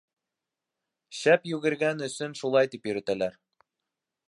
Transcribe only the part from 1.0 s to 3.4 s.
Шәп йүгергән өсөн шулай тип йөрөтәләр.